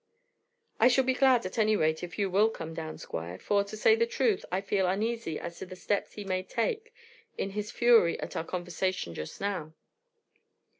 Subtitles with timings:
[0.79, 3.77] "I shall be glad, at any rate, if you will come down, Squire, for, to
[3.77, 6.91] say the truth, I feel uneasy as to the steps he may take
[7.37, 9.75] in his fury at our conversation just now."